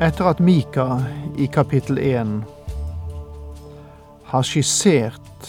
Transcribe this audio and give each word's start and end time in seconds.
Etter 0.00 0.28
at 0.30 0.38
Mika 0.38 1.04
i 1.38 1.46
kapittel 1.46 1.98
1 1.98 2.42
har 4.30 4.44
skissert 4.46 5.48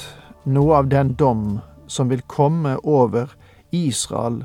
noe 0.50 0.80
av 0.80 0.88
den 0.90 1.12
dom 1.14 1.60
som 1.86 2.10
vil 2.10 2.24
komme 2.26 2.72
over 2.82 3.36
Israel 3.70 4.40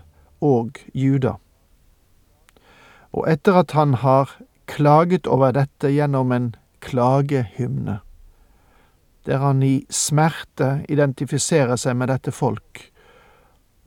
og 0.45 0.77
Juda, 0.93 1.39
og 3.17 3.31
etter 3.33 3.57
at 3.63 3.73
han 3.73 3.97
har 4.05 4.35
klaget 4.69 5.25
over 5.25 5.57
dette 5.57 5.89
gjennom 5.95 6.37
en 6.37 6.51
klagehymne, 6.85 8.03
der 9.25 9.41
han 9.41 9.65
i 9.65 9.87
smerte 9.89 10.83
identifiserer 10.93 11.81
seg 11.81 11.97
med 11.97 12.13
dette 12.13 12.37
folk 12.43 12.91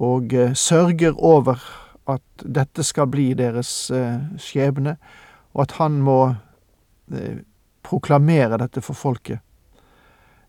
og 0.01 0.33
eh, 0.33 0.57
sørger 0.57 1.13
over 1.21 1.61
at 2.09 2.25
dette 2.41 2.81
skal 2.81 3.05
bli 3.13 3.35
deres 3.37 3.91
eh, 3.93 4.17
skjebne, 4.41 4.97
og 5.57 5.65
at 5.65 5.75
han 5.81 5.97
må 6.05 6.19
eh, 7.11 7.41
proklamere 7.83 8.59
dette 8.61 8.83
for 8.85 8.97
folket. 8.97 9.41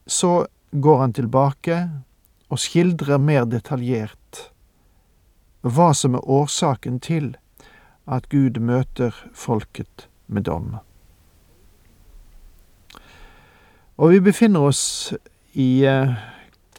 Så 0.07 0.47
går 0.71 1.01
han 1.01 1.15
tilbake 1.17 1.79
og 2.49 2.61
skildrer 2.61 3.21
mer 3.21 3.49
detaljert 3.49 4.49
hva 5.65 5.91
som 5.97 6.15
er 6.15 6.29
årsaken 6.29 7.01
til 7.01 7.33
at 8.09 8.29
Gud 8.33 8.61
møter 8.61 9.17
folket 9.37 10.07
med 10.29 10.47
dom. 10.49 10.77
Og 13.99 14.13
vi 14.15 14.21
befinner 14.23 14.69
oss 14.69 15.15
i 15.59 15.83
eh, 15.89 16.13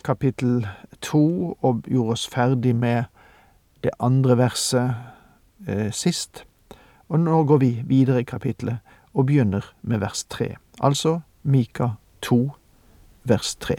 kapittel 0.06 0.64
to 1.04 1.58
og 1.66 1.90
gjorde 1.90 2.16
oss 2.16 2.28
ferdig 2.32 2.76
med 2.76 3.10
det 3.84 3.92
andre 4.00 4.38
verset 4.40 4.94
eh, 5.68 5.90
sist. 5.92 6.46
Og 7.10 7.20
nå 7.20 7.44
går 7.44 7.58
vi 7.58 7.72
videre 7.86 8.22
i 8.22 8.28
kapittelet 8.28 8.78
og 9.14 9.26
begynner 9.26 9.66
med 9.82 10.00
vers 10.00 10.24
tre. 10.24 10.56
Altså 10.82 11.20
Mika 11.44 11.88
2, 12.22 12.52
vers 13.24 13.56
tre. 13.56 13.76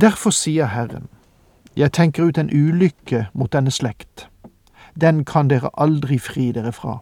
Derfor 0.00 0.30
sier 0.30 0.66
Herren, 0.66 1.08
jeg 1.76 1.92
tenker 1.92 2.24
ut 2.24 2.38
en 2.38 2.50
ulykke 2.50 3.26
mot 3.32 3.52
denne 3.52 3.70
slekt. 3.70 4.26
Den 5.00 5.24
kan 5.24 5.48
dere 5.50 5.70
aldri 5.78 6.18
fri 6.18 6.50
dere 6.52 6.72
fra. 6.72 6.98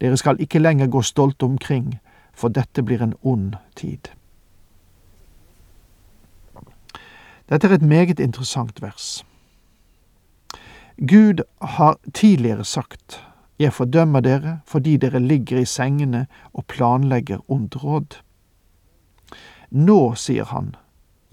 Dere 0.00 0.16
skal 0.16 0.40
ikke 0.40 0.58
lenger 0.58 0.86
gå 0.86 1.02
stolte 1.02 1.46
omkring, 1.46 1.98
for 2.34 2.48
dette 2.48 2.82
blir 2.82 3.02
en 3.02 3.14
ond 3.22 3.54
tid. 3.76 4.10
Dette 7.48 7.66
er 7.66 7.74
et 7.74 7.82
meget 7.82 8.20
interessant 8.20 8.82
vers. 8.82 9.24
Gud 10.98 11.42
har 11.62 11.96
tidligere 12.14 12.64
sagt 12.64 13.27
jeg 13.58 13.72
fordømmer 13.74 14.22
dere 14.22 14.58
fordi 14.66 14.96
dere 14.96 15.20
ligger 15.20 15.58
i 15.58 15.66
sengene 15.66 16.26
og 16.52 16.66
planlegger 16.70 17.42
ondt 17.50 17.76
råd. 17.82 18.20
Nå, 19.70 20.14
sier 20.14 20.46
han, 20.52 20.74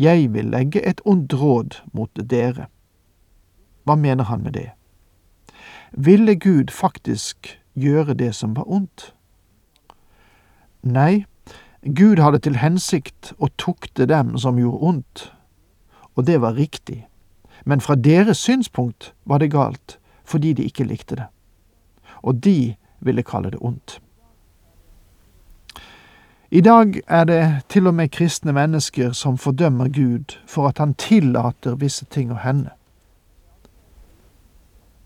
jeg 0.02 0.34
vil 0.34 0.50
legge 0.52 0.81
et 0.81 1.02
ondt 1.06 1.34
råd 1.38 1.78
mot 1.94 2.09
dere. 2.18 2.68
Hva 3.85 3.96
mener 3.96 4.25
han 4.25 4.41
med 4.44 4.58
det? 4.58 4.72
Ville 5.91 6.35
Gud 6.35 6.74
faktisk 6.74 7.59
gjøre 7.75 8.18
det 8.18 8.34
som 8.35 8.56
var 8.58 8.68
ondt? 8.68 9.14
Nei, 10.81 11.25
Gud 11.85 12.19
hadde 12.19 12.41
til 12.41 12.58
hensikt 12.58 13.31
å 13.38 13.52
tukte 13.62 14.09
dem 14.09 14.34
som 14.41 14.58
gjorde 14.58 14.81
ondt, 14.90 15.24
og 16.18 16.25
det 16.25 16.40
var 16.41 16.58
riktig, 16.58 17.06
men 17.66 17.81
fra 17.81 17.96
deres 17.96 18.41
synspunkt 18.41 19.14
var 19.24 19.40
det 19.40 19.53
galt 19.53 20.00
fordi 20.25 20.56
de 20.58 20.66
ikke 20.66 20.88
likte 20.90 21.16
det 21.19 21.30
og 22.25 22.44
de 22.44 22.75
ville 23.06 23.24
kalle 23.24 23.52
det 23.53 23.59
ondt. 23.62 24.02
I 26.52 26.62
dag 26.62 27.02
er 27.08 27.24
det 27.24 27.62
til 27.69 27.88
og 27.88 27.94
med 27.94 28.09
kristne 28.09 28.53
mennesker 28.53 29.12
som 29.12 29.38
fordømmer 29.38 29.88
Gud 29.88 30.38
for 30.47 30.68
at 30.68 30.78
han 30.78 30.94
tillater 30.94 31.75
visse 31.75 32.06
ting 32.06 32.31
å 32.31 32.40
hende. 32.40 32.69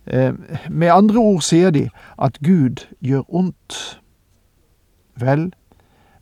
Eh, 0.08 0.34
med 0.70 0.92
andre 0.92 1.20
ord 1.20 1.42
sier 1.42 1.72
de 1.72 1.90
at 2.22 2.40
Gud 2.46 2.86
gjør 3.02 3.24
ondt. 3.28 4.02
Vel, 5.16 5.52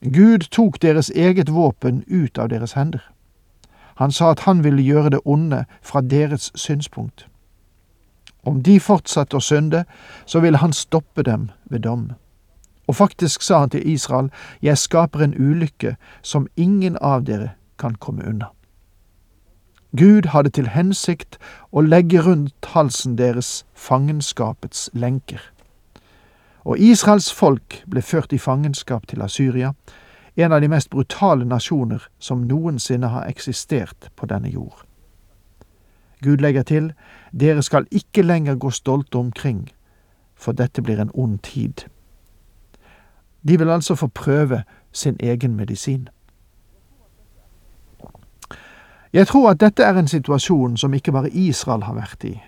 Gud 0.02 0.40
tok 0.52 0.82
deres 0.82 1.10
eget 1.10 1.54
våpen 1.54 2.04
ut 2.08 2.38
av 2.38 2.50
deres 2.50 2.74
hender. 2.74 3.04
Han 3.98 4.12
sa 4.12 4.32
at 4.32 4.40
han 4.40 4.64
ville 4.64 4.82
gjøre 4.82 5.10
det 5.10 5.20
onde 5.26 5.66
fra 5.82 6.02
deres 6.02 6.52
synspunkt. 6.56 7.28
Om 8.48 8.62
de 8.64 8.80
fortsatte 8.80 9.36
å 9.36 9.44
synde, 9.44 9.84
så 10.26 10.40
ville 10.40 10.62
han 10.62 10.74
stoppe 10.74 11.24
dem 11.28 11.50
ved 11.68 11.84
dom. 11.84 12.14
Og 12.88 12.96
faktisk 12.96 13.44
sa 13.44 13.60
han 13.60 13.70
til 13.70 13.84
Israel, 13.84 14.30
Jeg 14.62 14.78
skaper 14.78 15.20
en 15.24 15.36
ulykke 15.36 15.96
som 16.22 16.48
ingen 16.56 16.98
av 17.02 17.26
dere 17.28 17.50
kan 17.80 17.96
komme 17.96 18.24
unna. 18.24 18.48
Gud 19.98 20.28
hadde 20.32 20.50
til 20.50 20.68
hensikt 20.68 21.38
å 21.72 21.82
legge 21.82 22.22
rundt 22.22 22.72
halsen 22.74 23.18
deres 23.18 23.66
fangenskapets 23.74 24.90
lenker. 24.94 25.42
Og 26.64 26.80
Israels 26.80 27.32
folk 27.34 27.82
ble 27.88 28.02
ført 28.02 28.34
i 28.34 28.38
fangenskap 28.38 29.08
til 29.08 29.22
Asyria, 29.22 29.74
en 30.36 30.52
av 30.52 30.62
de 30.62 30.68
mest 30.68 30.90
brutale 30.90 31.46
nasjoner 31.46 32.04
som 32.20 32.48
noensinne 32.48 33.08
har 33.08 33.28
eksistert 33.28 34.12
på 34.16 34.26
denne 34.26 34.52
jord. 34.52 34.87
Gud 36.24 36.38
legger 36.38 36.64
til, 36.64 36.94
dere 37.40 37.62
skal 37.64 37.86
ikke 37.92 38.22
lenger 38.22 38.56
gå 38.56 38.70
stolte 38.70 39.16
omkring, 39.16 39.70
for 40.36 40.52
dette 40.52 40.82
blir 40.82 41.02
en 41.02 41.12
ond 41.14 41.40
tid. 41.40 41.86
De 43.48 43.58
vil 43.58 43.70
altså 43.70 43.96
få 43.96 44.08
prøve 44.08 44.64
sin 44.92 45.18
egen 45.20 45.56
medisin. 45.56 46.10
Jeg 49.14 49.28
tror 49.28 49.50
at 49.50 49.60
dette 49.60 49.84
er 49.84 49.98
en 49.98 50.08
situasjon 50.08 50.78
som 50.78 50.94
ikke 50.94 51.12
bare 51.12 51.30
Israel 51.30 51.84
har 51.84 51.94
vært 51.94 52.24
i, 52.24 52.42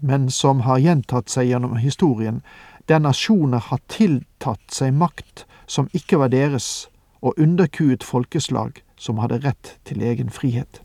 men 0.00 0.30
som 0.30 0.60
har 0.60 0.78
gjentatt 0.78 1.30
seg 1.30 1.50
gjennom 1.50 1.76
historien, 1.76 2.42
der 2.88 2.98
nasjoner 2.98 3.58
har 3.58 3.80
tiltatt 3.88 4.72
seg 4.72 4.94
makt 4.94 5.44
som 5.66 5.90
ikke 5.92 6.18
var 6.18 6.32
deres, 6.32 6.88
og 7.20 7.34
underkuet 7.38 8.04
folkeslag 8.04 8.80
som 8.96 9.18
hadde 9.18 9.42
rett 9.44 9.76
til 9.84 10.02
egen 10.02 10.30
frihet. 10.30 10.80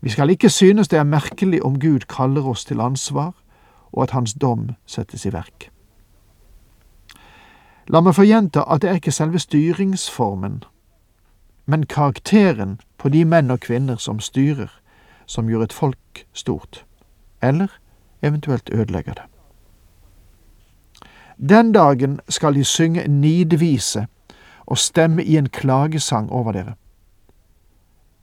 Vi 0.00 0.10
skal 0.10 0.30
ikke 0.30 0.50
synes 0.50 0.88
det 0.88 0.98
er 0.98 1.04
merkelig 1.04 1.64
om 1.64 1.80
Gud 1.80 2.06
kaller 2.08 2.46
oss 2.46 2.64
til 2.64 2.80
ansvar, 2.80 3.32
og 3.92 4.02
at 4.02 4.10
Hans 4.10 4.34
dom 4.34 4.70
settes 4.86 5.26
i 5.26 5.32
verk. 5.32 5.70
La 7.88 8.00
meg 8.02 8.16
få 8.16 8.26
gjenta 8.26 8.64
at 8.66 8.82
det 8.82 8.90
er 8.90 8.98
ikke 9.00 9.14
selve 9.14 9.38
styringsformen, 9.38 10.64
men 11.66 11.86
karakteren 11.86 12.80
på 12.98 13.08
de 13.08 13.24
menn 13.24 13.50
og 13.50 13.60
kvinner 13.60 13.96
som 13.96 14.20
styrer, 14.20 14.70
som 15.26 15.48
gjør 15.48 15.62
et 15.66 15.72
folk 15.72 16.26
stort, 16.32 16.84
eller 17.42 17.70
eventuelt 18.22 18.70
ødelegger 18.72 19.12
det. 19.14 19.26
Den 21.36 21.72
dagen 21.72 22.20
skal 22.28 22.54
de 22.54 22.64
synge 22.64 23.08
nidvise 23.08 24.06
og 24.66 24.78
stemme 24.78 25.24
i 25.24 25.36
en 25.36 25.48
klagesang 25.48 26.30
over 26.32 26.52
dere. 26.52 26.74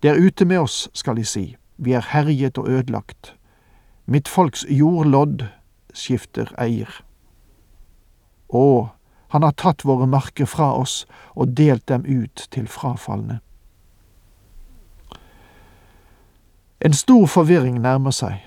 Der 0.04 0.18
ute 0.28 0.46
med 0.46 0.58
oss, 0.58 0.90
skal 0.94 1.16
de 1.16 1.26
si. 1.26 1.56
Vi 1.84 1.94
er 1.94 2.06
herjet 2.14 2.58
og 2.58 2.70
ødelagt. 2.70 3.36
Mitt 4.06 4.28
folks 4.28 4.66
jordlodd 4.70 5.46
skifter 5.94 6.52
eier. 6.60 6.90
Å, 8.50 8.90
han 9.34 9.44
har 9.44 9.56
tatt 9.58 9.84
våre 9.86 10.08
marker 10.08 10.48
fra 10.48 10.74
oss 10.78 11.04
og 11.34 11.56
delt 11.58 11.88
dem 11.90 12.06
ut 12.06 12.48
til 12.54 12.68
frafalne. 12.68 13.40
En 16.84 16.94
stor 16.94 17.26
forvirring 17.32 17.80
nærmer 17.82 18.12
seg, 18.12 18.42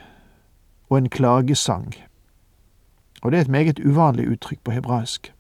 og 0.91 0.99
en 0.99 1.09
klagesang. 1.09 1.95
Og 3.23 3.33
det 3.33 3.39
er 3.39 3.47
et 3.47 3.53
meget 3.53 3.81
uvanlig 3.81 4.29
uttrykk 4.29 4.61
på 4.65 4.77
hebraisk. 4.77 5.33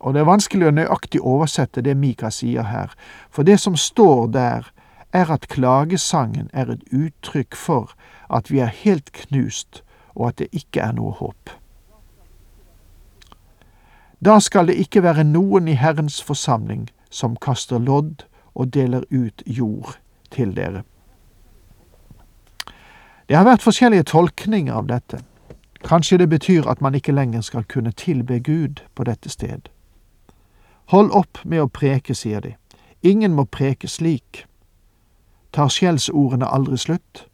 Og 0.00 0.14
det 0.14 0.22
er 0.22 0.30
vanskelig 0.30 0.70
å 0.70 0.74
nøyaktig 0.74 1.20
oversette 1.20 1.82
det 1.84 1.96
Mika 1.98 2.30
sier 2.32 2.64
her, 2.70 2.94
for 3.30 3.44
det 3.44 3.58
som 3.60 3.76
står 3.76 4.30
der, 4.32 4.70
er 5.12 5.30
at 5.30 5.48
klagesangen 5.48 6.50
er 6.52 6.70
et 6.70 6.82
uttrykk 6.92 7.56
for 7.56 7.94
at 8.30 8.50
vi 8.50 8.58
er 8.58 8.66
helt 8.66 9.12
knust, 9.12 9.82
og 10.14 10.28
at 10.28 10.38
det 10.38 10.48
ikke 10.52 10.80
er 10.80 10.92
noe 10.92 11.12
håp. 11.12 11.50
Da 14.24 14.38
skal 14.40 14.66
det 14.66 14.74
ikke 14.74 15.02
være 15.02 15.24
noen 15.24 15.68
i 15.68 15.78
Herrens 15.78 16.22
forsamling 16.22 16.88
som 17.10 17.36
kaster 17.36 17.78
lodd 17.78 18.26
og 18.54 18.74
deler 18.74 19.06
ut 19.10 19.42
jord 19.46 19.98
til 20.30 20.56
dere. 20.56 20.82
Det 23.28 23.36
har 23.36 23.44
vært 23.44 23.62
forskjellige 23.62 24.08
tolkninger 24.10 24.74
av 24.74 24.88
dette. 24.88 25.20
Kanskje 25.84 26.18
det 26.18 26.28
betyr 26.28 26.66
at 26.66 26.80
man 26.80 26.94
ikke 26.94 27.12
lenger 27.12 27.40
skal 27.40 27.64
kunne 27.64 27.92
tilbe 27.92 28.40
Gud 28.40 28.82
på 28.94 29.04
dette 29.04 29.30
sted. 29.30 29.68
Hold 30.88 31.12
opp 31.12 31.38
med 31.44 31.60
å 31.62 31.68
preke, 31.68 32.14
sier 32.14 32.40
de. 32.40 32.54
Ingen 33.02 33.36
må 33.36 33.44
preke 33.44 33.88
slik. 33.88 34.46
Tar 35.58 35.72
skjellsordene 35.74 36.46
aldri 36.46 36.76
slutt? 36.78 37.24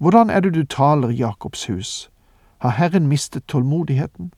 Hvordan 0.00 0.30
er 0.30 0.40
det 0.40 0.54
du 0.54 0.62
taler, 0.64 1.10
Jakobs 1.12 1.66
hus? 1.68 2.10
Har 2.64 2.70
Herren 2.78 3.08
mistet 3.08 3.44
tålmodigheten? 3.46 4.32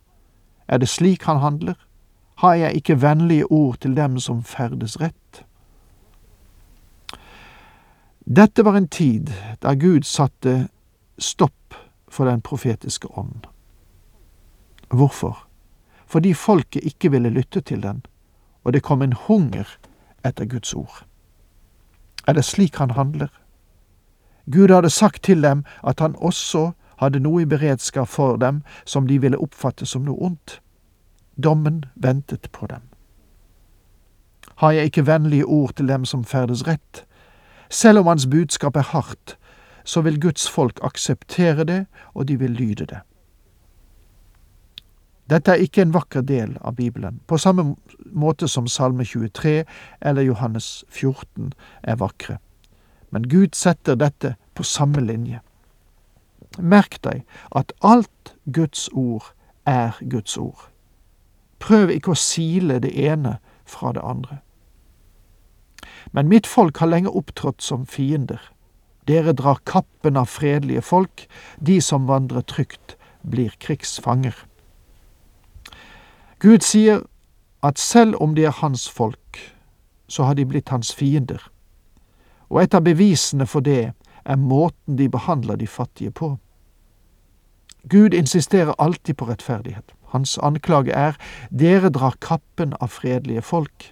Er 0.67 0.79
det 0.79 0.89
slik 0.89 1.23
han 1.23 1.39
handler? 1.39 1.75
Har 2.43 2.55
jeg 2.55 2.75
ikke 2.75 3.03
vennlige 3.03 3.47
ord 3.53 3.79
til 3.81 3.95
dem 3.95 4.19
som 4.19 4.43
ferdes 4.43 4.99
rett? 5.01 5.45
Dette 8.27 8.65
var 8.65 8.75
en 8.75 8.89
tid 8.89 9.31
da 9.63 9.79
Gud 9.79 10.03
satte 10.03 10.69
stopp 11.19 11.79
for 12.09 12.27
den 12.27 12.43
profetiske 12.43 13.15
ånd. 13.19 13.47
Hvorfor? 14.91 15.47
Fordi 16.07 16.35
folket 16.35 16.83
ikke 16.83 17.11
ville 17.11 17.31
lytte 17.31 17.61
til 17.61 17.83
den, 17.83 18.03
og 18.65 18.73
det 18.73 18.83
kom 18.83 19.03
en 19.03 19.13
hunger 19.13 19.79
etter 20.25 20.51
Guds 20.51 20.75
ord. 20.75 21.05
Er 22.27 22.33
det 22.33 22.45
slik 22.45 22.77
han 22.77 22.91
handler? 22.91 23.29
Gud 24.53 24.69
hadde 24.69 24.91
sagt 24.91 25.23
til 25.23 25.43
dem 25.43 25.65
at 25.83 26.01
han 26.01 26.17
også 26.17 26.73
hadde 27.01 27.21
noe 27.21 27.43
i 27.43 27.49
beredskap 27.49 28.09
for 28.09 28.37
dem 28.37 28.63
som 28.85 29.07
de 29.07 29.21
ville 29.21 29.41
oppfatte 29.41 29.87
som 29.87 30.05
noe 30.05 30.21
ondt. 30.21 30.61
Dommen 31.37 31.85
ventet 31.95 32.51
på 32.53 32.67
dem. 32.67 32.83
Har 34.57 34.71
jeg 34.71 34.85
ikke 34.85 35.07
vennlige 35.07 35.45
ord 35.45 35.75
til 35.75 35.89
dem 35.89 36.05
som 36.05 36.25
ferdes 36.25 36.67
rett? 36.67 37.05
Selv 37.71 37.99
om 37.99 38.07
hans 38.07 38.27
budskap 38.27 38.77
er 38.77 38.87
hardt, 38.93 39.39
så 39.85 40.01
vil 40.01 40.21
Guds 40.21 40.51
folk 40.51 40.79
akseptere 40.83 41.65
det, 41.65 41.87
og 42.15 42.29
de 42.29 42.39
vil 42.39 42.51
lyde 42.51 42.87
det. 42.87 43.01
Dette 45.31 45.55
er 45.55 45.63
ikke 45.65 45.83
en 45.83 45.95
vakker 45.95 46.25
del 46.29 46.59
av 46.61 46.77
Bibelen, 46.77 47.21
på 47.27 47.39
samme 47.41 47.77
måte 48.13 48.49
som 48.49 48.67
Salme 48.69 49.07
23 49.09 49.63
eller 50.05 50.27
Johannes 50.27 50.85
14 50.91 51.55
er 51.83 51.97
vakre. 51.97 52.39
Men 53.11 53.29
Gud 53.29 53.57
setter 53.57 53.97
dette 53.97 54.35
på 54.55 54.67
samme 54.69 55.01
linje. 55.01 55.41
Merk 56.59 57.01
deg 57.03 57.25
at 57.57 57.73
alt 57.81 58.35
Guds 58.45 58.89
ord 58.93 59.33
er 59.67 59.97
Guds 60.01 60.37
ord. 60.37 60.69
Prøv 61.59 61.95
ikke 61.95 62.13
å 62.13 62.21
sile 62.21 62.79
det 62.85 62.93
ene 62.93 63.39
fra 63.65 63.95
det 63.97 64.05
andre. 64.05 64.43
Men 66.13 66.29
mitt 66.29 66.47
folk 66.47 66.79
har 66.83 66.93
lenge 66.93 67.11
opptrådt 67.11 67.65
som 67.65 67.87
fiender. 67.89 68.43
Dere 69.09 69.33
drar 69.33 69.63
kappen 69.65 70.17
av 70.21 70.29
fredelige 70.33 70.85
folk, 70.85 71.25
de 71.61 71.81
som 71.81 72.09
vandrer 72.09 72.45
trygt, 72.45 72.97
blir 73.25 73.57
krigsfanger. 73.61 74.37
Gud 76.39 76.61
sier 76.61 77.03
at 77.63 77.79
selv 77.79 78.17
om 78.21 78.35
de 78.35 78.45
er 78.45 78.51
hans 78.61 78.89
folk, 78.89 79.39
så 80.09 80.25
har 80.25 80.35
de 80.35 80.45
blitt 80.47 80.69
hans 80.69 80.95
fiender. 80.95 81.51
Og 82.51 82.63
et 82.63 82.75
av 82.75 82.85
bevisene 82.85 83.47
for 83.47 83.65
det 83.65 83.93
er 84.25 84.37
måten 84.41 84.97
de 84.97 85.09
behandler 85.09 85.57
de 85.57 85.67
fattige 85.67 86.11
på. 86.11 86.37
Gud 87.89 88.15
insisterer 88.15 88.75
alltid 88.79 89.17
på 89.17 89.29
rettferdighet. 89.29 89.93
Hans 90.15 90.39
anklage 90.39 90.93
er 90.93 91.17
dere 91.51 91.91
drar 91.91 92.17
kappen 92.21 92.75
av 92.81 92.89
fredelige 92.95 93.43
folk. 93.43 93.91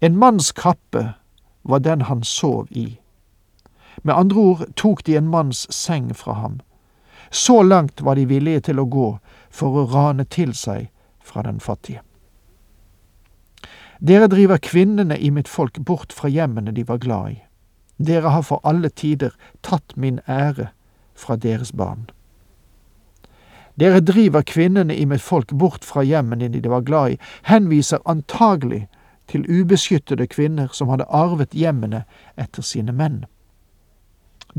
En 0.00 0.18
manns 0.18 0.52
kappe 0.52 1.14
var 1.62 1.78
den 1.78 2.06
han 2.10 2.22
sov 2.22 2.68
i. 2.70 2.98
Med 4.02 4.14
andre 4.14 4.40
ord 4.40 4.64
tok 4.76 5.02
de 5.06 5.16
en 5.16 5.30
manns 5.32 5.66
seng 5.72 6.14
fra 6.14 6.32
ham. 6.32 6.60
Så 7.30 7.62
langt 7.62 8.00
var 8.00 8.14
de 8.14 8.26
villige 8.26 8.60
til 8.68 8.78
å 8.78 8.86
gå 8.86 9.08
for 9.56 9.80
å 9.80 9.86
rane 9.88 10.26
til 10.28 10.52
seg 10.54 10.90
fra 11.24 11.42
den 11.46 11.60
fattige. 11.60 12.02
Dere 14.00 14.28
driver 14.28 14.60
kvinnene 14.60 15.16
i 15.16 15.30
mitt 15.32 15.48
folk 15.48 15.78
bort 15.88 16.12
fra 16.12 16.28
hjemmene 16.28 16.74
de 16.76 16.84
var 16.84 17.00
glad 17.00 17.30
i. 17.30 17.38
Dere 17.96 18.28
har 18.34 18.44
for 18.44 18.60
alle 18.62 18.90
tider 18.92 19.32
tatt 19.64 19.96
min 19.96 20.20
ære 20.28 20.68
fra 21.16 21.36
deres 21.40 21.72
barn. 21.72 22.10
Dere 23.80 24.00
driver 24.00 24.44
kvinnene 24.44 24.94
i 24.96 25.06
mitt 25.08 25.24
folk 25.24 25.52
bort 25.52 25.84
fra 25.84 26.04
hjemmene 26.04 26.48
de 26.52 26.68
var 26.68 26.84
glad 26.84 27.16
i, 27.16 27.18
henviser 27.48 28.04
antagelig 28.04 28.86
til 29.28 29.48
ubeskyttede 29.48 30.28
kvinner 30.32 30.68
som 30.72 30.92
hadde 30.92 31.08
arvet 31.08 31.56
hjemmene 31.56 32.04
etter 32.36 32.64
sine 32.64 32.92
menn. 32.92 33.24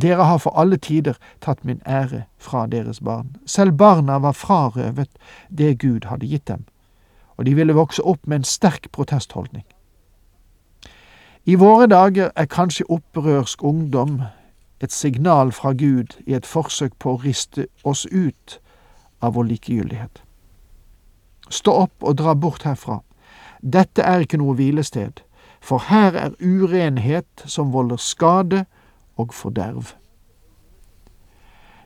Dere 0.01 0.23
har 0.23 0.37
for 0.37 0.53
alle 0.59 0.77
tider 0.77 1.17
tatt 1.41 1.63
min 1.65 1.81
ære 1.85 2.23
fra 2.37 2.67
deres 2.67 2.99
barn. 2.99 3.35
Selv 3.45 3.71
barna 3.77 4.19
var 4.21 4.31
frarøvet 4.37 5.09
det 5.49 5.79
Gud 5.79 6.05
hadde 6.05 6.27
gitt 6.27 6.47
dem, 6.47 6.65
og 7.37 7.45
de 7.45 7.55
ville 7.55 7.73
vokse 7.73 8.03
opp 8.03 8.27
med 8.27 8.37
en 8.37 8.43
sterk 8.43 8.91
protestholdning. 8.91 9.65
I 11.45 11.55
våre 11.55 11.87
dager 11.87 12.31
er 12.35 12.45
kanskje 12.45 12.85
opprørsk 12.91 13.63
ungdom 13.63 14.21
et 14.83 14.91
signal 14.91 15.51
fra 15.51 15.71
Gud 15.73 16.17
i 16.27 16.33
et 16.33 16.45
forsøk 16.45 16.93
på 16.99 17.15
å 17.15 17.21
riste 17.23 17.67
oss 17.83 18.05
ut 18.11 18.59
av 19.21 19.33
vår 19.33 19.47
likegyldighet. 19.53 20.21
Stå 21.49 21.73
opp 21.85 22.03
og 22.03 22.17
dra 22.19 22.35
bort 22.35 22.67
herfra. 22.67 22.99
Dette 23.63 24.03
er 24.03 24.25
ikke 24.25 24.37
noe 24.37 24.57
hvilested, 24.59 25.23
for 25.61 25.87
her 25.89 26.13
er 26.13 26.35
urenhet 26.43 27.45
som 27.45 27.71
volder 27.73 27.97
skade 27.97 28.65
og 29.17 29.33
forderv. 29.33 29.93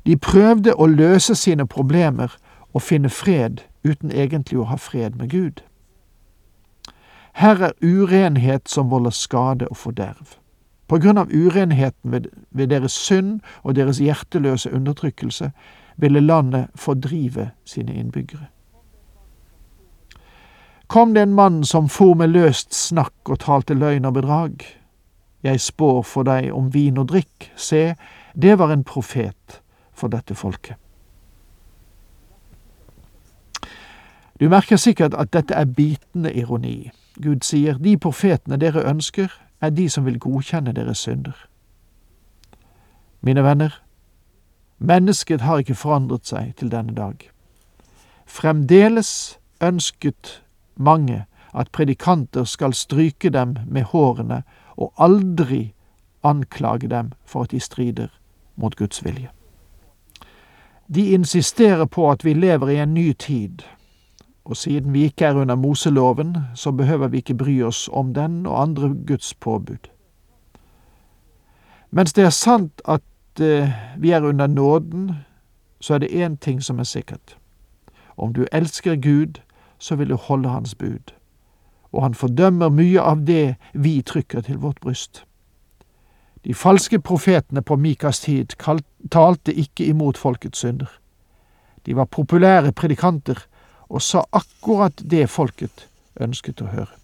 De 0.05 0.17
prøvde 0.17 0.73
å 0.73 0.85
løse 0.85 1.35
sine 1.35 1.67
problemer 1.67 2.33
og 2.73 2.81
finne 2.81 3.09
fred 3.09 3.61
uten 3.83 4.11
egentlig 4.11 4.59
å 4.59 4.69
ha 4.69 4.77
fred 4.77 5.17
med 5.19 5.29
Gud. 5.29 5.61
Her 7.33 7.61
er 7.61 7.77
urenhet 7.81 8.69
som 8.69 8.89
volder 8.91 9.13
skade 9.15 9.67
og 9.67 9.77
forderv. 9.77 10.37
På 10.87 10.99
grunn 10.99 11.17
av 11.17 11.31
urenheten 11.31 12.11
ved, 12.11 12.27
ved 12.51 12.67
deres 12.67 12.91
synd 12.91 13.39
og 13.63 13.75
deres 13.75 14.01
hjerteløse 14.03 14.71
undertrykkelse 14.73 15.51
ville 15.95 16.19
landet 16.19 16.67
fordrive 16.75 17.51
sine 17.65 17.93
innbyggere. 17.93 18.49
Kom 20.91 21.13
det 21.13 21.21
en 21.21 21.33
mann 21.33 21.63
som 21.63 21.87
for 21.89 22.13
med 22.19 22.33
løst 22.33 22.73
snakk 22.75 23.29
og 23.29 23.39
talte 23.39 23.73
løgn 23.73 24.05
og 24.05 24.13
bedrag? 24.13 24.65
Jeg 25.43 25.61
spår 25.61 26.01
for 26.05 26.23
deg 26.23 26.51
om 26.53 26.69
vin 26.73 26.97
og 27.01 27.09
drikk, 27.09 27.51
se, 27.55 27.95
det 28.33 28.57
var 28.59 28.71
en 28.71 28.83
profet 28.83 29.61
for 29.93 30.07
dette 30.07 30.35
folket. 30.35 30.75
Du 34.39 34.49
merker 34.49 34.77
sikkert 34.77 35.13
at 35.13 35.33
dette 35.33 35.53
er 35.53 35.65
bitende 35.65 36.33
ironi. 36.33 36.91
Gud 37.21 37.43
sier, 37.45 37.77
de 37.77 37.97
profetene 37.97 38.57
dere 38.57 38.85
ønsker, 38.89 39.29
er 39.61 39.69
de 39.69 39.89
som 39.89 40.05
vil 40.05 40.19
godkjenne 40.19 40.73
deres 40.73 41.03
synder. 41.05 41.37
Mine 43.21 43.43
venner, 43.43 43.81
Mennesket 44.81 45.41
har 45.41 45.59
ikke 45.61 45.77
forandret 45.77 46.25
seg 46.25 46.55
til 46.57 46.71
denne 46.73 46.95
dag. 46.97 47.27
Fremdeles 48.25 49.37
ønsket 49.61 50.39
mange 50.73 51.25
at 51.53 51.69
predikanter 51.69 52.47
skal 52.49 52.73
stryke 52.73 53.29
dem 53.29 53.53
med 53.69 53.91
hårene 53.91 54.39
og 54.77 54.93
aldri 54.97 55.73
anklage 56.23 56.87
dem 56.87 57.11
for 57.25 57.41
at 57.41 57.51
de 57.51 57.59
strider 57.59 58.07
mot 58.55 58.75
Guds 58.75 59.05
vilje. 59.05 59.29
De 60.95 61.09
insisterer 61.09 61.85
på 61.85 62.11
at 62.11 62.25
vi 62.25 62.33
lever 62.33 62.69
i 62.69 62.79
en 62.79 62.93
ny 62.93 63.13
tid, 63.13 63.61
og 64.45 64.57
siden 64.57 64.93
vi 64.93 65.03
ikke 65.03 65.25
er 65.25 65.35
under 65.35 65.55
Moseloven, 65.55 66.37
så 66.55 66.71
behøver 66.71 67.07
vi 67.07 67.17
ikke 67.17 67.37
bry 67.37 67.61
oss 67.61 67.89
om 67.93 68.13
den 68.13 68.45
og 68.45 68.61
andre 68.61 68.95
Guds 69.07 69.33
påbud. 69.33 69.87
Mens 71.91 72.13
det 72.13 72.23
er 72.23 72.29
sant 72.29 72.81
at 72.85 73.01
Eh, 73.39 73.69
vi 73.97 74.11
er 74.11 74.21
under 74.21 74.47
nåden, 74.47 75.11
så 75.81 75.93
er 75.93 75.97
det 75.97 76.25
én 76.25 76.35
ting 76.35 76.63
som 76.63 76.79
er 76.79 76.83
sikkert. 76.83 77.37
Om 78.17 78.33
du 78.33 78.45
elsker 78.51 78.95
Gud, 78.95 79.41
så 79.77 79.95
vil 79.95 80.09
du 80.09 80.15
holde 80.15 80.49
Hans 80.49 80.75
bud. 80.75 81.13
Og 81.91 82.03
han 82.03 82.13
fordømmer 82.15 82.69
mye 82.69 83.01
av 83.01 83.25
det 83.27 83.55
vi 83.73 84.01
trykker 84.01 84.41
til 84.47 84.61
vårt 84.63 84.79
bryst. 84.79 85.23
De 86.45 86.53
falske 86.53 86.99
profetene 86.99 87.61
på 87.61 87.75
Mikas 87.75 88.19
tid 88.19 88.55
talte 89.11 89.53
ikke 89.53 89.85
imot 89.85 90.17
folkets 90.17 90.63
synder. 90.63 90.89
De 91.85 91.95
var 91.95 92.05
populære 92.05 92.71
predikanter 92.71 93.45
og 93.89 94.01
sa 94.01 94.23
akkurat 94.31 95.03
det 95.11 95.29
folket 95.29 95.87
ønsket 96.21 96.61
å 96.61 96.71
høre. 96.71 96.95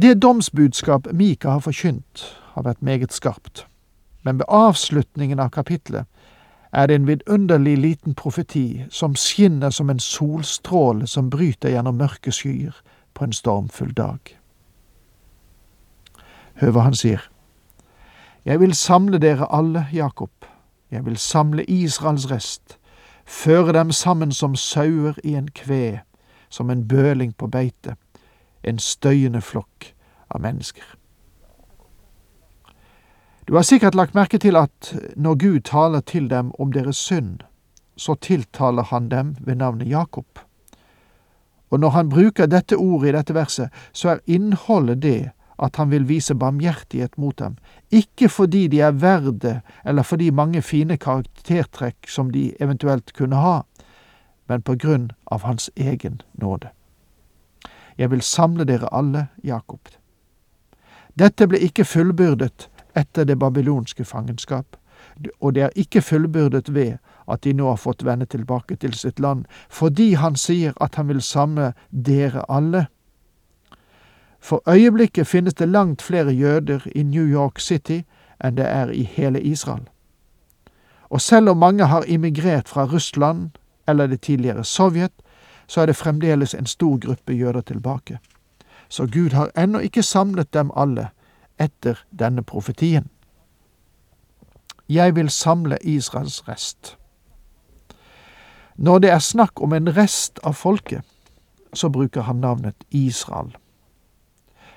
Det 0.00 0.14
domsbudskap 0.22 1.10
Mika 1.12 1.50
har 1.50 1.64
forkynt, 1.64 2.24
har 2.54 2.64
vært 2.64 2.82
meget 2.82 3.12
skarpt, 3.12 3.66
men 4.22 4.38
ved 4.38 4.48
avslutningen 4.48 5.40
av 5.42 5.50
kapitlet 5.50 6.06
er 6.72 6.86
det 6.86 6.94
en 6.94 7.06
vidunderlig 7.06 7.78
liten 7.78 8.14
profeti 8.14 8.84
som 8.90 9.16
skinner 9.16 9.70
som 9.70 9.90
en 9.90 9.98
solstråle 9.98 11.06
som 11.06 11.30
bryter 11.30 11.70
gjennom 11.70 11.98
mørke 11.98 12.32
skyer 12.32 12.76
på 13.14 13.24
en 13.24 13.32
stormfull 13.32 13.92
dag. 13.96 14.18
Hør 16.54 16.70
hva 16.70 16.86
han 16.86 16.94
sier. 16.94 17.24
Jeg 18.44 18.60
vil 18.60 18.74
samle 18.74 19.18
dere 19.18 19.48
alle, 19.52 19.86
Jakob, 19.92 20.30
jeg 20.90 21.06
vil 21.06 21.16
samle 21.16 21.64
Israels 21.64 22.30
rest, 22.30 22.78
føre 23.26 23.72
dem 23.72 23.92
sammen 23.92 24.32
som 24.32 24.56
sauer 24.56 25.18
i 25.24 25.34
en 25.34 25.50
kve, 25.50 26.00
som 26.48 26.70
en 26.70 26.88
bøling 26.88 27.36
på 27.36 27.46
beite, 27.46 27.96
en 28.62 28.78
støyende 28.78 29.40
flokk 29.40 29.92
av 30.30 30.40
mennesker. 30.40 30.99
Du 33.50 33.56
har 33.56 33.62
sikkert 33.62 33.96
lagt 33.98 34.14
merke 34.14 34.38
til 34.38 34.54
at 34.54 34.92
når 35.18 35.34
Gud 35.34 35.60
taler 35.66 36.04
til 36.06 36.28
dem 36.30 36.52
om 36.62 36.70
deres 36.70 36.96
synd, 36.96 37.40
så 37.98 38.14
tiltaler 38.14 38.86
han 38.92 39.08
dem 39.10 39.32
ved 39.40 39.58
navnet 39.58 39.90
Jakob. 39.90 40.38
Og 41.70 41.80
når 41.80 41.90
han 41.90 42.08
bruker 42.08 42.46
dette 42.46 42.78
ordet 42.78 43.08
i 43.08 43.16
dette 43.16 43.34
verset, 43.34 43.74
så 43.92 44.08
er 44.08 44.22
innholdet 44.26 45.02
det 45.02 45.30
at 45.58 45.82
han 45.82 45.90
vil 45.90 46.06
vise 46.08 46.34
barmhjertighet 46.34 47.18
mot 47.18 47.38
dem, 47.38 47.58
ikke 47.90 48.28
fordi 48.28 48.68
de 48.68 48.80
er 48.86 48.94
verde 48.94 49.60
eller 49.84 50.06
fordi 50.06 50.30
mange 50.30 50.62
fine 50.62 50.96
karaktertrekk 50.96 52.06
som 52.06 52.30
de 52.30 52.52
eventuelt 52.60 53.12
kunne 53.18 53.42
ha, 53.42 53.62
men 54.46 54.62
på 54.62 54.78
grunn 54.78 55.10
av 55.26 55.42
hans 55.42 55.72
egen 55.76 56.22
nåde. 56.32 56.70
Jeg 57.98 58.10
vil 58.10 58.22
samle 58.22 58.64
dere 58.64 58.94
alle, 58.94 59.26
Jakob. 59.42 59.80
Dette 61.18 61.50
ble 61.50 61.58
ikke 61.58 61.84
fullbyrdet 61.84 62.70
etter 62.96 63.24
det 63.24 63.38
babylonske 63.38 64.04
fangenskap, 64.04 64.76
og 65.40 65.54
det 65.54 65.62
er 65.62 65.76
ikke 65.76 66.02
fullbyrdet 66.02 66.74
ved 66.74 66.98
at 67.28 67.44
de 67.44 67.52
nå 67.52 67.68
har 67.68 67.80
fått 67.80 68.04
vende 68.04 68.26
tilbake 68.26 68.76
til 68.76 68.94
sitt 68.94 69.20
land, 69.20 69.44
fordi 69.68 70.14
han 70.14 70.36
sier 70.36 70.72
at 70.80 70.94
han 70.94 71.08
vil 71.08 71.22
samle 71.22 71.72
dere 71.90 72.44
alle. 72.48 72.86
For 74.40 74.62
øyeblikket 74.68 75.26
finnes 75.26 75.54
det 75.54 75.68
langt 75.68 76.02
flere 76.02 76.32
jøder 76.32 76.86
i 76.94 77.02
New 77.02 77.26
York 77.26 77.60
City 77.60 78.02
enn 78.44 78.56
det 78.56 78.66
er 78.66 78.92
i 78.92 79.02
hele 79.04 79.40
Israel. 79.40 79.84
Og 81.10 81.20
selv 81.20 81.48
om 81.50 81.56
mange 81.56 81.86
har 81.86 82.04
immigrert 82.06 82.68
fra 82.68 82.84
Russland 82.84 83.50
eller 83.88 84.06
det 84.06 84.20
tidligere 84.20 84.64
Sovjet, 84.64 85.12
så 85.66 85.80
er 85.80 85.86
det 85.86 85.96
fremdeles 85.96 86.54
en 86.54 86.66
stor 86.66 86.98
gruppe 86.98 87.32
jøder 87.32 87.60
tilbake. 87.60 88.18
Så 88.88 89.06
Gud 89.06 89.30
har 89.30 89.50
ennå 89.58 89.78
ikke 89.78 90.02
samlet 90.02 90.54
dem 90.54 90.70
alle, 90.76 91.08
etter 91.60 92.00
denne 92.10 92.42
profetien. 92.42 93.08
Jeg 94.88 95.14
vil 95.14 95.30
samle 95.30 95.78
Israels 95.82 96.48
rest. 96.48 96.96
Når 98.76 98.98
det 98.98 99.10
er 99.10 99.18
snakk 99.18 99.60
om 99.60 99.72
en 99.76 99.96
rest 99.96 100.40
av 100.44 100.56
folket, 100.58 101.04
så 101.74 101.88
bruker 101.88 102.26
han 102.26 102.40
navnet 102.40 102.84
Israel. 102.90 103.52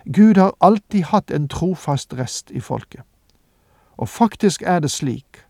Gud 0.06 0.38
har 0.38 0.54
alltid 0.60 1.04
hatt 1.04 1.32
en 1.32 1.48
trofast 1.48 2.13
rest 2.13 2.52
i 2.52 2.60
folket, 2.60 3.02
og 3.98 4.10
faktisk 4.10 4.62
er 4.62 4.80
det 4.84 4.92
slik 4.92 5.46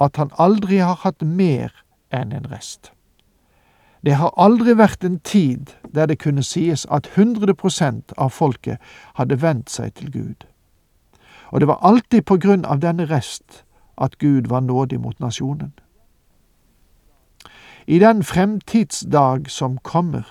at 0.00 0.16
han 0.16 0.34
aldri 0.38 0.82
har 0.82 0.98
hatt 1.04 1.22
mer 1.22 1.72
enn 2.10 2.32
en 2.32 2.50
rest. 2.50 2.92
Det 4.04 4.14
har 4.14 4.32
aldri 4.36 4.76
vært 4.78 5.04
en 5.04 5.18
tid 5.20 5.74
der 5.94 6.06
det 6.06 6.18
kunne 6.18 6.42
sies 6.42 6.86
at 6.90 7.08
100 7.16 7.54
av 8.16 8.30
folket 8.30 8.78
hadde 9.14 9.42
vendt 9.42 9.70
seg 9.70 9.94
til 9.94 10.12
Gud. 10.12 10.46
Og 11.50 11.60
det 11.60 11.68
var 11.68 11.78
alltid 11.82 12.22
på 12.22 12.36
grunn 12.36 12.64
av 12.64 12.80
denne 12.80 13.08
rest 13.10 13.64
at 13.98 14.18
Gud 14.18 14.48
var 14.48 14.60
nådig 14.60 15.00
mot 15.00 15.20
nasjonen. 15.20 15.72
I 17.86 17.98
den 17.98 18.22
fremtidsdag 18.22 19.50
som 19.50 19.78
kommer, 19.78 20.22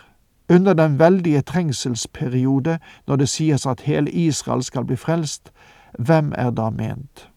under 0.50 0.74
den 0.74 1.00
veldige 1.00 1.42
trengselsperiode 1.42 2.80
når 3.08 3.16
det 3.16 3.30
sies 3.30 3.66
at 3.66 3.82
hele 3.82 4.12
Israel 4.12 4.64
skal 4.64 4.86
bli 4.86 4.96
frelst, 4.96 5.52
hvem 6.00 6.34
er 6.38 6.50
da 6.50 6.70
ment? 6.70 7.30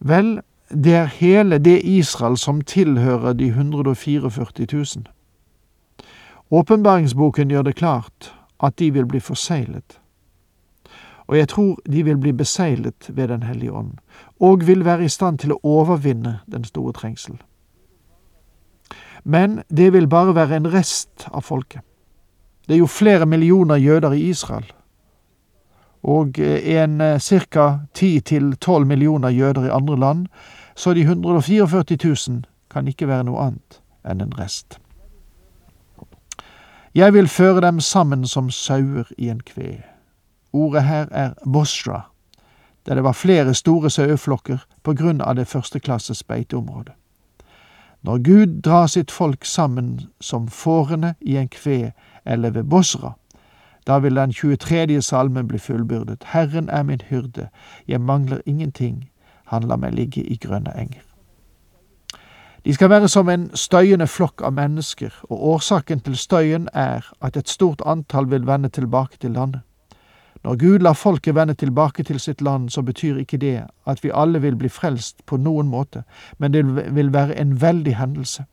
Vel, 0.00 0.40
det 0.70 0.94
er 0.94 1.04
hele 1.04 1.58
det 1.58 1.80
Israel 1.84 2.36
som 2.36 2.60
tilhører 2.60 3.32
de 3.32 3.46
144 3.46 4.66
000. 4.72 4.86
Åpenbaringsboken 6.50 7.50
gjør 7.50 7.62
det 7.62 7.74
klart 7.74 8.34
at 8.62 8.78
de 8.78 8.92
vil 8.92 9.06
bli 9.06 9.20
forseglet. 9.20 10.00
Og 11.26 11.38
jeg 11.38 11.48
tror 11.48 11.76
de 11.92 12.02
vil 12.04 12.16
bli 12.16 12.32
beseglet 12.32 13.10
ved 13.16 13.28
Den 13.28 13.42
hellige 13.42 13.72
ånd, 13.72 13.92
og 14.40 14.66
vil 14.66 14.84
være 14.84 15.04
i 15.04 15.08
stand 15.08 15.38
til 15.38 15.52
å 15.52 15.60
overvinne 15.62 16.40
den 16.52 16.64
store 16.64 16.92
trengsel. 16.92 17.36
Men 19.24 19.62
det 19.76 19.92
vil 19.92 20.08
bare 20.08 20.34
være 20.34 20.56
en 20.56 20.72
rest 20.72 21.28
av 21.32 21.42
folket. 21.42 21.80
Det 22.68 22.74
er 22.74 22.78
jo 22.78 22.86
flere 22.86 23.26
millioner 23.26 23.76
jøder 23.76 24.12
i 24.12 24.28
Israel, 24.28 24.72
og 26.02 26.38
en 26.38 27.00
eh, 27.00 27.20
ca. 27.20 27.78
10-12 27.98 28.84
millioner 28.84 29.28
jøder 29.28 29.66
i 29.66 29.74
andre 29.74 29.98
land, 29.98 30.26
så 30.76 30.94
de 30.94 31.00
144 31.00 31.84
000 32.28 32.44
kan 32.70 32.88
ikke 32.88 33.08
være 33.08 33.24
noe 33.24 33.40
annet 33.48 33.80
enn 34.06 34.20
en 34.22 34.36
rest. 34.38 34.78
Jeg 36.94 37.12
vil 37.14 37.28
føre 37.28 37.60
dem 37.60 37.80
sammen 37.80 38.26
som 38.26 38.50
sauer 38.50 39.10
i 39.18 39.28
en 39.28 39.40
kve. 39.40 39.82
Ordet 40.52 40.82
her 40.82 41.08
er 41.10 41.34
bosra, 41.44 42.08
der 42.86 42.94
det 42.94 43.04
var 43.04 43.12
flere 43.12 43.54
store 43.54 43.90
saueflokker 43.90 44.64
på 44.82 44.94
grunn 44.94 45.20
av 45.20 45.36
det 45.36 45.48
førsteklasses 45.48 46.22
beiteområde. 46.24 46.94
Når 48.02 48.18
Gud 48.18 48.60
drar 48.62 48.86
sitt 48.86 49.10
folk 49.10 49.44
sammen 49.44 50.00
som 50.20 50.48
fårene 50.48 51.14
i 51.20 51.36
en 51.36 51.48
kve 51.48 51.92
eller 52.24 52.50
ved 52.50 52.64
Bosra, 52.64 53.17
da 53.88 53.98
vil 53.98 54.16
den 54.16 54.32
23. 54.32 55.02
salmen 55.02 55.48
bli 55.48 55.58
fullbyrdet. 55.58 56.24
Herren 56.24 56.68
er 56.68 56.82
min 56.82 57.00
hyrde, 57.10 57.48
jeg 57.88 58.00
mangler 58.00 58.40
ingenting, 58.46 59.10
han 59.44 59.62
lar 59.62 59.80
meg 59.80 59.94
ligge 59.96 60.22
i 60.22 60.36
grønne 60.36 60.74
enger. 60.76 61.04
De 62.64 62.74
skal 62.74 62.90
være 62.90 63.08
som 63.08 63.28
en 63.28 63.50
støyende 63.56 64.06
flokk 64.06 64.42
av 64.44 64.52
mennesker, 64.52 65.14
og 65.30 65.46
årsaken 65.54 66.00
til 66.00 66.16
støyen 66.16 66.68
er 66.74 67.06
at 67.22 67.36
et 67.36 67.48
stort 67.48 67.82
antall 67.86 68.30
vil 68.30 68.46
vende 68.46 68.68
tilbake 68.68 69.16
til 69.20 69.30
landet. 69.30 69.60
Når 70.44 70.56
Gud 70.56 70.78
lar 70.78 70.92
folket 70.92 71.34
vende 71.34 71.54
tilbake 71.54 72.02
til 72.02 72.20
sitt 72.20 72.42
land, 72.42 72.70
så 72.70 72.82
betyr 72.82 73.16
ikke 73.16 73.36
det 73.36 73.64
at 73.86 74.04
vi 74.04 74.10
alle 74.14 74.42
vil 74.42 74.56
bli 74.56 74.68
frelst 74.68 75.26
på 75.26 75.36
noen 75.36 75.68
måte, 75.68 76.02
men 76.38 76.52
det 76.52 76.94
vil 76.94 77.12
være 77.12 77.38
en 77.40 77.60
veldig 77.60 77.96
hendelse. 77.96 78.44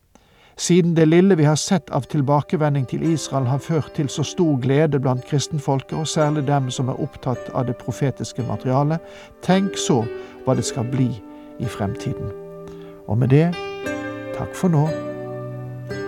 Siden 0.57 0.95
det 0.95 1.05
lille 1.05 1.35
vi 1.35 1.43
har 1.43 1.55
sett 1.59 1.89
av 1.89 2.07
tilbakevending 2.07 2.85
til 2.88 3.03
Israel 3.03 3.50
har 3.51 3.59
ført 3.59 3.91
til 3.97 4.07
så 4.09 4.24
stor 4.24 4.55
glede 4.63 5.00
blant 5.03 5.25
kristenfolket, 5.27 5.97
og 6.00 6.07
særlig 6.07 6.45
dem 6.47 6.71
som 6.71 6.89
er 6.89 7.01
opptatt 7.03 7.51
av 7.53 7.67
det 7.67 7.75
profetiske 7.81 8.45
materialet, 8.47 9.03
tenk 9.43 9.75
så 9.75 10.03
hva 10.45 10.55
det 10.55 10.65
skal 10.65 10.88
bli 10.88 11.12
i 11.59 11.67
fremtiden. 11.67 12.31
Og 13.07 13.19
med 13.19 13.35
det, 13.35 13.51
takk 14.39 14.55
for 14.55 14.71
nå, 14.71 14.88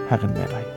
Herren 0.07 0.31
med 0.31 0.47
deg. 0.55 0.76